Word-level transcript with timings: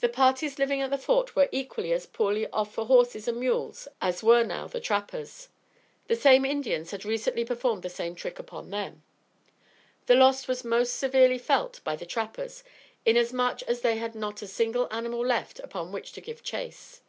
The 0.00 0.08
parties 0.08 0.58
living 0.58 0.82
at 0.82 0.90
the 0.90 0.98
Fort 0.98 1.36
were 1.36 1.48
equally 1.52 1.92
as 1.92 2.04
poorly 2.04 2.48
off 2.48 2.74
for 2.74 2.86
horses 2.86 3.28
and 3.28 3.38
mules 3.38 3.86
as 4.02 4.20
were 4.20 4.42
now 4.42 4.66
the 4.66 4.80
trappers. 4.80 5.50
The 6.08 6.16
same 6.16 6.44
Indians 6.44 6.90
had 6.90 7.04
recently 7.04 7.44
performed 7.44 7.84
the 7.84 7.88
same 7.88 8.16
trick 8.16 8.40
upon 8.40 8.70
them. 8.70 9.04
The 10.06 10.16
loss 10.16 10.48
was 10.48 10.64
most 10.64 10.96
severely 10.96 11.38
felt 11.38 11.78
by 11.84 11.94
the 11.94 12.04
trappers, 12.06 12.64
inasmuch 13.04 13.62
as 13.68 13.82
they 13.82 13.98
had 13.98 14.16
not 14.16 14.42
a 14.42 14.48
single 14.48 14.88
animal 14.90 15.24
left 15.24 15.60
upon 15.60 15.92
which 15.92 16.10
to 16.14 16.20
give 16.20 16.42
chase. 16.42 17.02